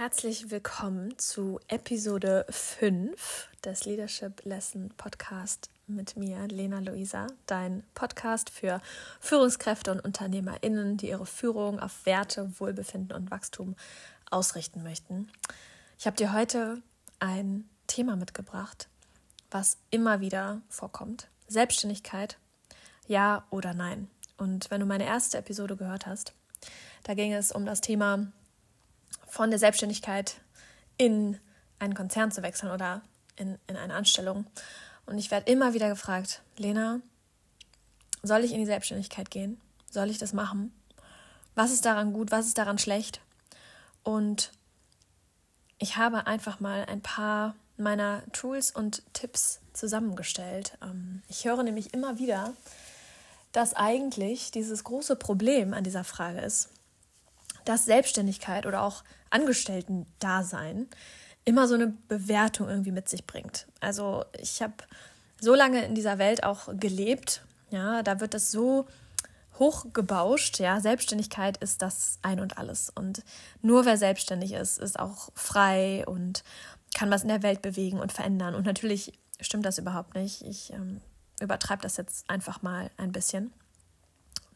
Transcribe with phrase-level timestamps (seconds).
[0.00, 8.48] Herzlich willkommen zu Episode 5 des Leadership Lesson Podcast mit mir, Lena Luisa, dein Podcast
[8.48, 8.80] für
[9.20, 13.76] Führungskräfte und UnternehmerInnen, die ihre Führung auf Werte, Wohlbefinden und Wachstum
[14.30, 15.30] ausrichten möchten.
[15.98, 16.80] Ich habe dir heute
[17.18, 18.88] ein Thema mitgebracht,
[19.50, 21.28] was immer wieder vorkommt.
[21.46, 22.38] Selbstständigkeit,
[23.06, 24.08] ja oder nein.
[24.38, 26.32] Und wenn du meine erste Episode gehört hast,
[27.02, 28.32] da ging es um das Thema
[29.30, 30.36] von der Selbstständigkeit
[30.98, 31.38] in
[31.78, 33.00] einen Konzern zu wechseln oder
[33.36, 34.44] in, in eine Anstellung.
[35.06, 37.00] Und ich werde immer wieder gefragt, Lena,
[38.22, 39.58] soll ich in die Selbstständigkeit gehen?
[39.90, 40.72] Soll ich das machen?
[41.54, 42.30] Was ist daran gut?
[42.30, 43.20] Was ist daran schlecht?
[44.02, 44.52] Und
[45.78, 50.76] ich habe einfach mal ein paar meiner Tools und Tipps zusammengestellt.
[50.82, 52.52] Ähm, ich höre nämlich immer wieder,
[53.52, 56.68] dass eigentlich dieses große Problem an dieser Frage ist,
[57.64, 60.88] dass Selbstständigkeit oder auch Angestellten-Dasein
[61.44, 63.66] immer so eine Bewertung irgendwie mit sich bringt.
[63.80, 64.74] Also ich habe
[65.40, 68.86] so lange in dieser Welt auch gelebt, ja, da wird das so
[69.58, 73.22] hochgebauscht, ja, Selbstständigkeit ist das ein und alles und
[73.62, 76.44] nur wer selbstständig ist, ist auch frei und
[76.94, 80.42] kann was in der Welt bewegen und verändern und natürlich stimmt das überhaupt nicht.
[80.42, 81.00] Ich ähm,
[81.40, 83.52] übertreibe das jetzt einfach mal ein bisschen.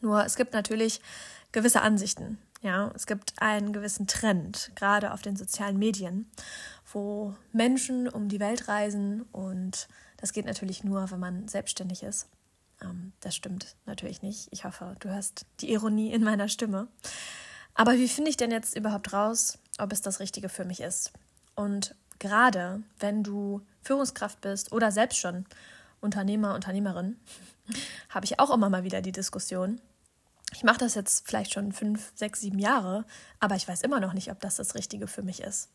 [0.00, 1.00] Nur es gibt natürlich
[1.52, 6.30] gewisse Ansichten, ja, es gibt einen gewissen Trend, gerade auf den sozialen Medien,
[6.90, 12.26] wo Menschen um die Welt reisen und das geht natürlich nur, wenn man selbstständig ist.
[12.80, 14.48] Ähm, das stimmt natürlich nicht.
[14.50, 16.88] Ich hoffe, du hörst die Ironie in meiner Stimme.
[17.74, 21.12] Aber wie finde ich denn jetzt überhaupt raus, ob es das Richtige für mich ist?
[21.54, 25.44] Und gerade wenn du Führungskraft bist oder selbst schon
[26.00, 27.18] Unternehmer, Unternehmerin,
[28.08, 29.82] habe ich auch immer mal wieder die Diskussion,
[30.54, 33.04] ich mache das jetzt vielleicht schon fünf, sechs, sieben Jahre,
[33.40, 35.68] aber ich weiß immer noch nicht, ob das das Richtige für mich ist.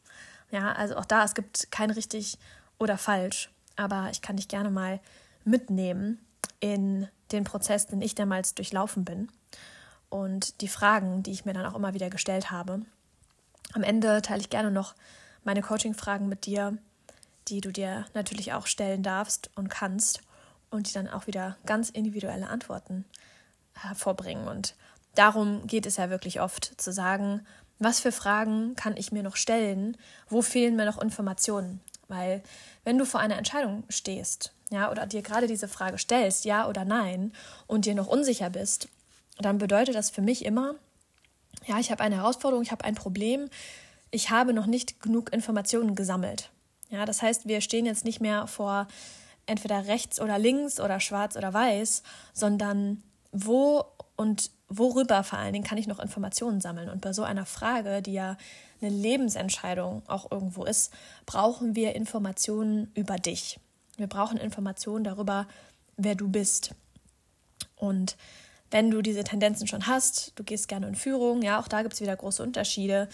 [0.52, 2.38] Ja, also auch da, es gibt kein richtig
[2.80, 5.00] oder falsch, aber ich kann dich gerne mal
[5.44, 6.19] mitnehmen
[6.59, 9.29] in den Prozess, den ich damals durchlaufen bin
[10.09, 12.81] und die Fragen, die ich mir dann auch immer wieder gestellt habe.
[13.73, 14.95] Am Ende teile ich gerne noch
[15.44, 16.78] meine Coaching-Fragen mit dir,
[17.47, 20.22] die du dir natürlich auch stellen darfst und kannst
[20.72, 23.06] und die dann auch wieder ganz individuelle Antworten
[23.81, 24.47] hervorbringen.
[24.47, 24.75] Und
[25.16, 27.45] darum geht es ja wirklich oft, zu sagen,
[27.79, 29.97] was für Fragen kann ich mir noch stellen,
[30.28, 31.81] wo fehlen mir noch Informationen.
[32.07, 32.44] Weil
[32.84, 36.85] wenn du vor einer Entscheidung stehst, ja, oder dir gerade diese Frage stellst, ja oder
[36.85, 37.34] nein,
[37.68, 38.89] und dir noch unsicher bist,
[39.38, 40.75] dann bedeutet das für mich immer,
[41.66, 43.50] ja, ich habe eine Herausforderung, ich habe ein Problem,
[44.12, 46.50] ich habe noch nicht genug Informationen gesammelt.
[46.89, 48.88] Ja, das heißt, wir stehen jetzt nicht mehr vor
[49.45, 52.03] entweder rechts oder links oder schwarz oder weiß,
[52.34, 53.85] sondern wo
[54.16, 56.90] und worüber vor allen Dingen kann ich noch Informationen sammeln?
[56.90, 58.38] Und bei so einer Frage, die ja
[58.81, 60.91] eine Lebensentscheidung auch irgendwo ist,
[61.25, 63.59] brauchen wir Informationen über dich.
[63.97, 65.47] Wir brauchen Informationen darüber,
[65.97, 66.75] wer du bist.
[67.75, 68.16] Und
[68.72, 71.94] wenn du diese Tendenzen schon hast, du gehst gerne in Führung, ja, auch da gibt
[71.95, 73.09] es wieder große Unterschiede.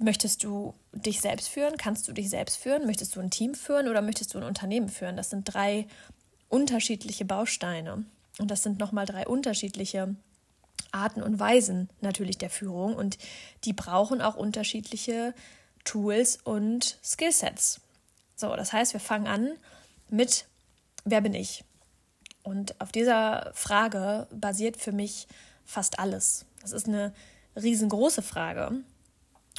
[0.00, 1.76] Möchtest du dich selbst führen?
[1.76, 2.86] Kannst du dich selbst führen?
[2.86, 5.16] Möchtest du ein Team führen oder möchtest du ein Unternehmen führen?
[5.16, 5.86] Das sind drei
[6.48, 8.04] unterschiedliche Bausteine.
[8.38, 10.14] Und das sind nochmal drei unterschiedliche
[10.92, 13.18] Arten und Weisen natürlich der Führung und
[13.64, 15.34] die brauchen auch unterschiedliche
[15.84, 17.80] Tools und Skillsets.
[18.36, 19.52] So, das heißt, wir fangen an
[20.08, 20.46] mit
[21.06, 21.64] Wer bin ich?
[22.42, 25.28] Und auf dieser Frage basiert für mich
[25.64, 26.46] fast alles.
[26.62, 27.12] Das ist eine
[27.56, 28.72] riesengroße Frage.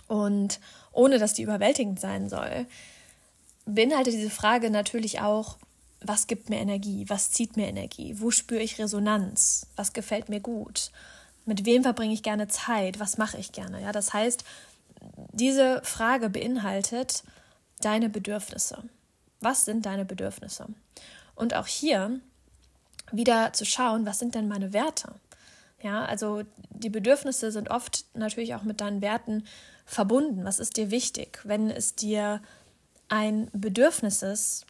[0.07, 0.59] Und
[0.91, 2.65] ohne dass die überwältigend sein soll,
[3.65, 5.57] beinhaltet diese Frage natürlich auch,
[6.07, 10.39] was gibt mir Energie, was zieht mir Energie, wo spüre ich Resonanz, was gefällt mir
[10.39, 10.91] gut,
[11.45, 13.81] mit wem verbringe ich gerne Zeit, was mache ich gerne.
[13.81, 14.43] Ja, das heißt,
[15.31, 17.23] diese Frage beinhaltet
[17.81, 18.83] deine Bedürfnisse.
[19.41, 20.67] Was sind deine Bedürfnisse?
[21.35, 22.19] Und auch hier
[23.11, 25.13] wieder zu schauen, was sind denn meine Werte?
[25.83, 29.45] Ja, also die Bedürfnisse sind oft natürlich auch mit deinen Werten
[29.85, 30.45] verbunden.
[30.45, 31.41] Was ist dir wichtig?
[31.43, 32.41] Wenn es dir
[33.07, 34.65] ein Bedürfnis ist,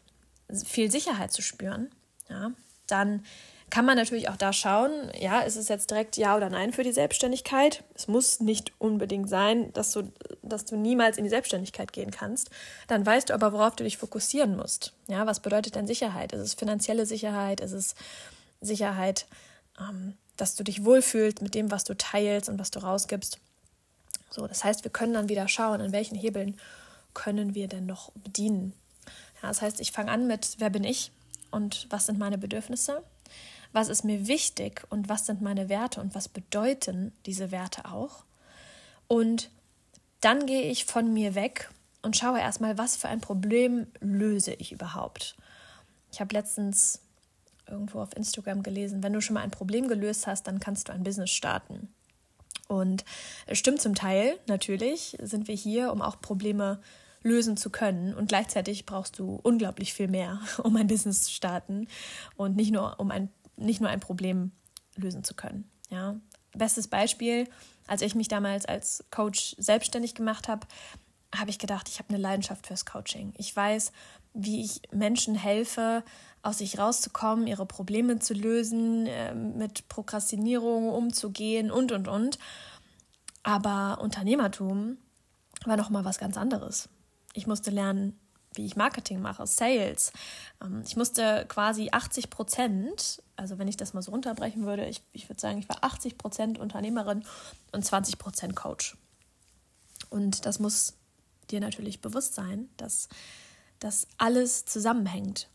[0.65, 1.89] viel Sicherheit zu spüren,
[2.29, 2.51] ja,
[2.87, 3.23] dann
[3.69, 6.83] kann man natürlich auch da schauen, ja, ist es jetzt direkt Ja oder Nein für
[6.83, 7.83] die Selbstständigkeit?
[7.95, 10.11] Es muss nicht unbedingt sein, dass du,
[10.43, 12.51] dass du niemals in die Selbstständigkeit gehen kannst.
[12.87, 14.93] Dann weißt du aber, worauf du dich fokussieren musst.
[15.07, 16.31] Ja, was bedeutet denn Sicherheit?
[16.31, 17.59] Ist es finanzielle Sicherheit?
[17.59, 17.95] Ist es
[18.61, 19.25] Sicherheit,
[19.79, 23.39] ähm, dass du dich wohlfühlst mit dem, was du teilst und was du rausgibst?
[24.29, 26.57] So, das heißt, wir können dann wieder schauen, an welchen Hebeln
[27.13, 28.73] können wir denn noch bedienen.
[29.41, 31.11] Ja, das heißt, ich fange an mit, wer bin ich
[31.51, 33.03] und was sind meine Bedürfnisse?
[33.71, 38.23] Was ist mir wichtig und was sind meine Werte und was bedeuten diese Werte auch?
[39.07, 39.49] Und
[40.21, 41.69] dann gehe ich von mir weg
[42.01, 45.35] und schaue erstmal, was für ein Problem löse ich überhaupt.
[46.11, 47.01] Ich habe letztens
[47.67, 50.93] irgendwo auf Instagram gelesen, wenn du schon mal ein Problem gelöst hast, dann kannst du
[50.93, 51.89] ein Business starten.
[52.67, 53.05] Und
[53.45, 56.79] es stimmt zum Teil, natürlich sind wir hier, um auch Probleme
[57.25, 58.13] lösen zu können.
[58.13, 61.87] Und gleichzeitig brauchst du unglaublich viel mehr, um ein Business zu starten
[62.37, 64.51] und nicht nur, um ein, nicht nur ein Problem
[64.95, 65.69] lösen zu können.
[65.89, 66.15] Ja.
[66.53, 67.49] Bestes Beispiel,
[67.87, 70.65] als ich mich damals als Coach selbstständig gemacht habe,
[71.35, 73.33] habe ich gedacht, ich habe eine Leidenschaft fürs Coaching.
[73.37, 73.91] Ich weiß,
[74.33, 76.03] wie ich Menschen helfe,
[76.43, 82.37] aus sich rauszukommen, ihre Probleme zu lösen, ähm, mit Prokrastinierung umzugehen und, und, und.
[83.43, 84.97] Aber Unternehmertum
[85.65, 86.87] war noch mal was ganz anderes.
[87.35, 88.17] Ich musste lernen,
[88.53, 90.11] wie ich Marketing mache, Sales.
[90.63, 95.03] Ähm, ich musste quasi 80 Prozent, also wenn ich das mal so runterbrechen würde, ich,
[95.11, 97.23] ich würde sagen, ich war 80 Prozent Unternehmerin
[97.71, 98.97] und 20 Prozent Coach.
[100.09, 100.93] Und das muss
[101.51, 103.09] dir natürlich bewusst sein, dass
[103.79, 105.49] das alles zusammenhängt.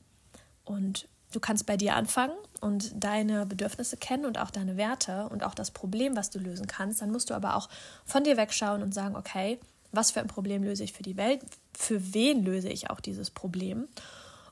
[0.65, 5.43] Und du kannst bei dir anfangen und deine Bedürfnisse kennen und auch deine Werte und
[5.43, 7.01] auch das Problem, was du lösen kannst.
[7.01, 7.69] Dann musst du aber auch
[8.05, 9.59] von dir wegschauen und sagen, okay,
[9.93, 11.43] was für ein Problem löse ich für die Welt?
[11.77, 13.89] Für wen löse ich auch dieses Problem?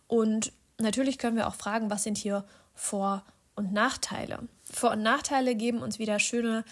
[0.07, 2.45] Und natürlich können wir auch fragen, was sind hier
[2.75, 3.25] Vor-
[3.55, 4.41] und Nachteile?
[4.65, 6.65] Vor- und Nachteile geben uns wieder schöne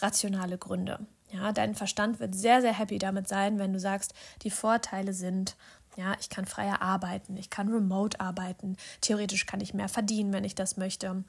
[0.00, 0.98] rationale Gründe.
[1.32, 5.56] Ja, dein Verstand wird sehr, sehr happy damit sein, wenn du sagst, die Vorteile sind,
[5.96, 10.44] ja, ich kann freier arbeiten, ich kann remote arbeiten, theoretisch kann ich mehr verdienen, wenn
[10.44, 11.24] ich das möchte.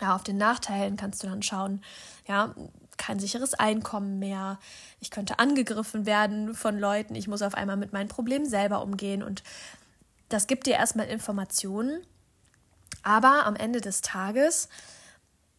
[0.00, 1.82] Ja, auf den Nachteilen kannst du dann schauen,
[2.26, 2.54] ja,
[2.96, 4.58] kein sicheres Einkommen mehr,
[5.00, 9.22] ich könnte angegriffen werden von Leuten, ich muss auf einmal mit meinen Problemen selber umgehen.
[9.22, 9.42] Und
[10.28, 12.02] das gibt dir erstmal Informationen,
[13.02, 14.68] aber am Ende des Tages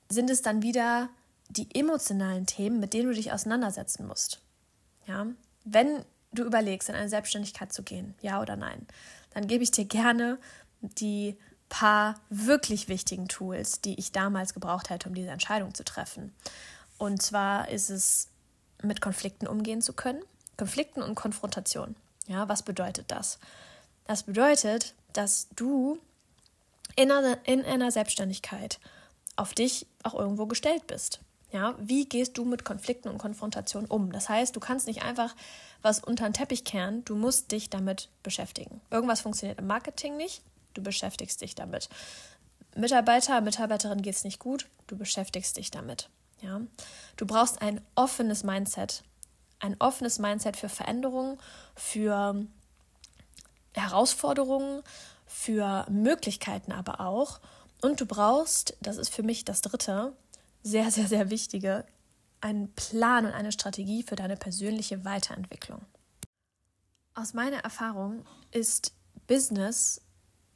[0.10, 1.10] sind es dann wieder
[1.50, 4.42] die emotionalen Themen, mit denen du dich auseinandersetzen musst.
[5.06, 5.28] Ja,
[5.66, 8.88] wenn du überlegst, in eine Selbstständigkeit zu gehen, ja oder nein,
[9.34, 10.38] dann gebe ich dir gerne
[10.82, 11.38] die
[11.74, 16.32] paar wirklich wichtigen Tools, die ich damals gebraucht hätte, um diese Entscheidung zu treffen.
[17.00, 18.30] Und zwar ist es,
[18.84, 20.22] mit Konflikten umgehen zu können.
[20.56, 21.96] Konflikten und Konfrontation.
[22.28, 23.40] Ja, was bedeutet das?
[24.06, 25.98] Das bedeutet, dass du
[26.96, 28.80] in einer, in einer Selbstständigkeit
[29.36, 31.22] auf dich auch irgendwo gestellt bist.
[31.52, 34.12] Ja, wie gehst du mit Konflikten und Konfrontationen um?
[34.12, 35.36] Das heißt, du kannst nicht einfach
[35.82, 38.80] was unter den Teppich kehren, du musst dich damit beschäftigen.
[38.92, 40.44] Irgendwas funktioniert im Marketing nicht,
[40.74, 41.90] du beschäftigst dich damit.
[42.76, 46.10] Mitarbeiter, Mitarbeiterin geht es nicht gut, du beschäftigst dich damit.
[46.42, 46.62] Ja?
[47.18, 49.04] Du brauchst ein offenes Mindset.
[49.60, 51.38] Ein offenes Mindset für Veränderungen,
[51.76, 52.46] für
[53.74, 54.84] Herausforderungen,
[55.26, 57.40] für Möglichkeiten aber auch.
[57.82, 60.14] Und du brauchst, das ist für mich das Dritte,
[60.64, 61.86] sehr, sehr, sehr wichtige,
[62.42, 65.82] einen Plan und eine Strategie für deine persönliche Weiterentwicklung.
[67.14, 68.94] Aus meiner Erfahrung ist
[69.28, 70.02] Business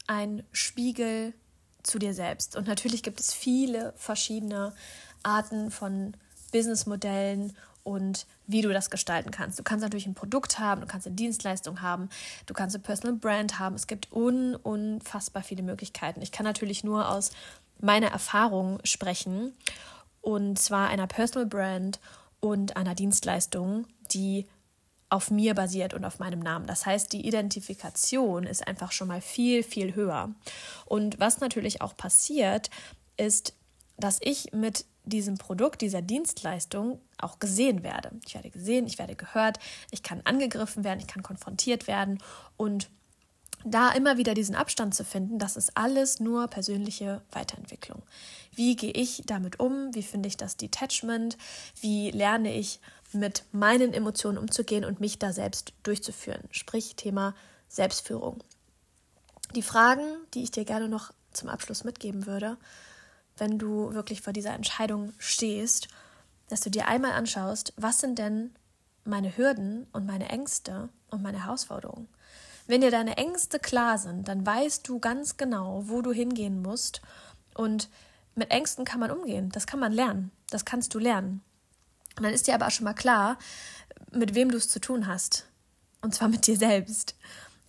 [0.07, 1.33] ein Spiegel
[1.83, 2.55] zu dir selbst.
[2.55, 4.73] Und natürlich gibt es viele verschiedene
[5.23, 6.15] Arten von
[6.51, 9.59] Businessmodellen und wie du das gestalten kannst.
[9.59, 12.09] Du kannst natürlich ein Produkt haben, du kannst eine Dienstleistung haben,
[12.45, 13.75] du kannst eine Personal Brand haben.
[13.75, 16.21] Es gibt un unfassbar viele Möglichkeiten.
[16.21, 17.31] Ich kann natürlich nur aus
[17.79, 19.53] meiner Erfahrung sprechen
[20.21, 21.99] und zwar einer Personal Brand
[22.41, 24.45] und einer Dienstleistung, die
[25.09, 26.67] auf mir basiert und auf meinem Namen.
[26.67, 30.33] Das heißt, die Identifikation ist einfach schon mal viel, viel höher.
[30.85, 32.69] Und was natürlich auch passiert,
[33.15, 33.53] ist,
[33.97, 38.11] dass ich mit diesem Produkt, dieser Dienstleistung auch gesehen werde.
[38.25, 39.59] Ich werde gesehen, ich werde gehört,
[39.91, 42.19] ich kann angegriffen werden, ich kann konfrontiert werden
[42.57, 42.89] und
[43.65, 48.03] da immer wieder diesen Abstand zu finden, das ist alles nur persönliche Weiterentwicklung.
[48.53, 49.93] Wie gehe ich damit um?
[49.93, 51.37] Wie finde ich das Detachment?
[51.81, 52.79] Wie lerne ich
[53.13, 56.43] mit meinen Emotionen umzugehen und mich da selbst durchzuführen?
[56.51, 57.35] Sprich Thema
[57.67, 58.43] Selbstführung.
[59.55, 62.57] Die Fragen, die ich dir gerne noch zum Abschluss mitgeben würde,
[63.37, 65.87] wenn du wirklich vor dieser Entscheidung stehst,
[66.49, 68.55] dass du dir einmal anschaust, was sind denn
[69.03, 72.07] meine Hürden und meine Ängste und meine Herausforderungen?
[72.67, 77.01] Wenn dir deine Ängste klar sind, dann weißt du ganz genau, wo du hingehen musst.
[77.53, 77.89] Und
[78.35, 79.49] mit Ängsten kann man umgehen.
[79.49, 80.31] Das kann man lernen.
[80.49, 81.41] Das kannst du lernen.
[82.17, 83.37] Und dann ist dir aber auch schon mal klar,
[84.11, 85.45] mit wem du es zu tun hast.
[86.01, 87.15] Und zwar mit dir selbst.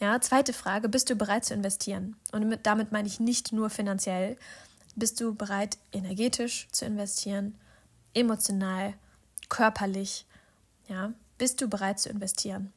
[0.00, 2.16] Ja, zweite Frage, bist du bereit zu investieren?
[2.32, 4.36] Und damit meine ich nicht nur finanziell.
[4.96, 7.58] Bist du bereit, energetisch zu investieren,
[8.14, 8.94] emotional,
[9.48, 10.26] körperlich?
[10.88, 12.72] Ja, bist du bereit zu investieren?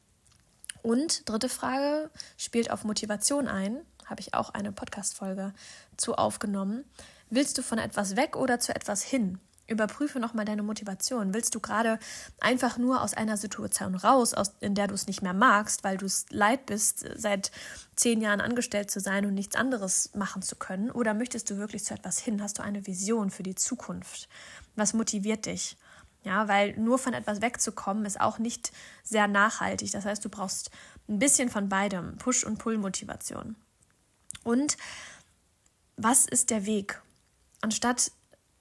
[0.82, 3.80] Und dritte Frage spielt auf Motivation ein.
[4.06, 5.54] Habe ich auch eine Podcast-Folge
[5.96, 6.84] zu aufgenommen.
[7.30, 9.38] Willst du von etwas weg oder zu etwas hin?
[9.66, 11.34] Überprüfe nochmal deine Motivation.
[11.34, 11.98] Willst du gerade
[12.40, 15.96] einfach nur aus einer Situation raus, aus, in der du es nicht mehr magst, weil
[15.96, 17.50] du es leid bist, seit
[17.96, 20.90] zehn Jahren angestellt zu sein und nichts anderes machen zu können?
[20.90, 22.42] Oder möchtest du wirklich zu etwas hin?
[22.42, 24.28] Hast du eine Vision für die Zukunft?
[24.74, 25.76] Was motiviert dich?
[26.24, 29.90] Ja, weil nur von etwas wegzukommen ist auch nicht sehr nachhaltig.
[29.92, 30.70] Das heißt, du brauchst
[31.08, 33.56] ein bisschen von beidem, Push- und Pull-Motivation.
[34.44, 34.76] Und
[35.96, 37.00] was ist der Weg?
[37.60, 38.12] Anstatt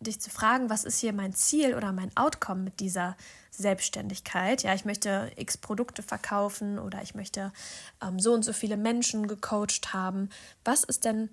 [0.01, 3.15] dich zu fragen, was ist hier mein Ziel oder mein Outcome mit dieser
[3.51, 4.63] Selbstständigkeit?
[4.63, 7.51] Ja, ich möchte x Produkte verkaufen oder ich möchte
[8.01, 10.29] ähm, so und so viele Menschen gecoacht haben.
[10.63, 11.29] Was ist denn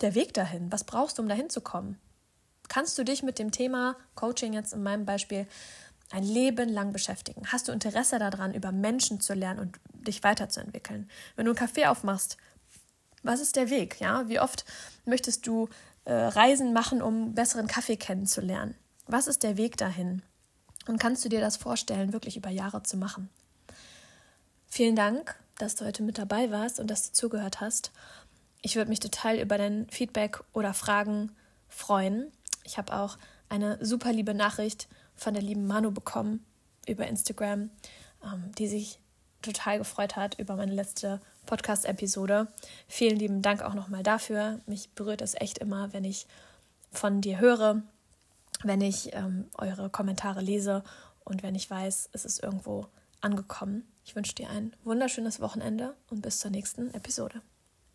[0.00, 0.70] der Weg dahin?
[0.70, 1.98] Was brauchst du, um dahin zu kommen?
[2.68, 5.46] Kannst du dich mit dem Thema Coaching jetzt in meinem Beispiel
[6.10, 7.42] ein Leben lang beschäftigen?
[7.50, 11.10] Hast du Interesse daran, über Menschen zu lernen und dich weiterzuentwickeln?
[11.36, 12.36] Wenn du einen Kaffee aufmachst,
[13.22, 14.00] was ist der Weg?
[14.00, 14.64] Ja, wie oft
[15.04, 15.68] möchtest du
[16.04, 18.74] äh, Reisen machen, um besseren Kaffee kennenzulernen?
[19.06, 20.22] Was ist der Weg dahin?
[20.86, 23.28] Und kannst du dir das vorstellen, wirklich über Jahre zu machen?
[24.68, 27.90] Vielen Dank, dass du heute mit dabei warst und dass du zugehört hast.
[28.62, 31.32] Ich würde mich total über dein Feedback oder Fragen
[31.68, 32.32] freuen.
[32.64, 36.44] Ich habe auch eine super liebe Nachricht von der lieben Manu bekommen
[36.86, 37.70] über Instagram,
[38.24, 39.00] ähm, die sich
[39.42, 42.46] total gefreut hat über meine letzte Podcast-Episode.
[42.86, 44.60] Vielen lieben Dank auch nochmal dafür.
[44.66, 46.26] Mich berührt es echt immer, wenn ich
[46.92, 47.82] von dir höre,
[48.62, 50.84] wenn ich ähm, eure Kommentare lese
[51.24, 52.86] und wenn ich weiß, es ist irgendwo
[53.20, 53.86] angekommen.
[54.04, 57.40] Ich wünsche dir ein wunderschönes Wochenende und bis zur nächsten Episode.